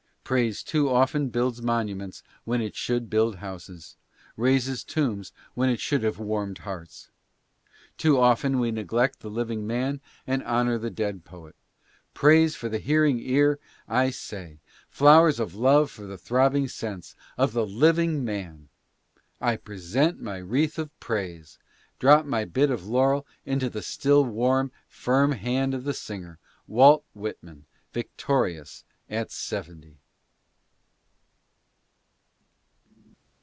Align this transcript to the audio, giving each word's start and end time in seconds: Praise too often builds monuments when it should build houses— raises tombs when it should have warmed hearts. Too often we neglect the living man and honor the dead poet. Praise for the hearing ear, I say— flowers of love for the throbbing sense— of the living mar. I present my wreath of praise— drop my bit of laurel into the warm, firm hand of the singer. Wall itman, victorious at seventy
Praise 0.23 0.63
too 0.63 0.89
often 0.89 1.27
builds 1.27 1.61
monuments 1.61 2.23
when 2.45 2.61
it 2.61 2.73
should 2.73 3.09
build 3.09 3.35
houses— 3.39 3.97
raises 4.37 4.81
tombs 4.85 5.33
when 5.55 5.69
it 5.69 5.81
should 5.81 6.03
have 6.03 6.19
warmed 6.19 6.59
hearts. 6.59 7.09
Too 7.97 8.17
often 8.17 8.57
we 8.57 8.71
neglect 8.71 9.19
the 9.19 9.29
living 9.29 9.67
man 9.67 9.99
and 10.25 10.41
honor 10.43 10.77
the 10.77 10.89
dead 10.89 11.25
poet. 11.25 11.53
Praise 12.13 12.55
for 12.55 12.69
the 12.69 12.79
hearing 12.79 13.19
ear, 13.19 13.59
I 13.89 14.09
say— 14.09 14.59
flowers 14.89 15.37
of 15.37 15.53
love 15.53 15.91
for 15.91 16.05
the 16.07 16.17
throbbing 16.17 16.69
sense— 16.69 17.13
of 17.37 17.51
the 17.51 17.67
living 17.67 18.23
mar. 18.23 18.55
I 19.41 19.57
present 19.57 20.21
my 20.21 20.37
wreath 20.37 20.79
of 20.79 20.97
praise— 21.01 21.59
drop 21.99 22.25
my 22.25 22.45
bit 22.45 22.71
of 22.71 22.87
laurel 22.87 23.27
into 23.45 23.69
the 23.69 24.21
warm, 24.21 24.71
firm 24.87 25.33
hand 25.33 25.73
of 25.73 25.83
the 25.83 25.93
singer. 25.93 26.39
Wall 26.67 27.03
itman, 27.17 27.63
victorious 27.91 28.85
at 29.09 29.29
seventy 29.29 29.97